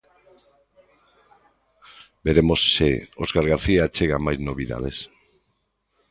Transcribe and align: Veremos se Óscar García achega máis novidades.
Veremos 2.25 2.59
se 2.75 2.89
Óscar 3.23 3.45
García 3.51 3.81
achega 3.83 4.23
máis 4.25 4.39
novidades. 4.49 4.97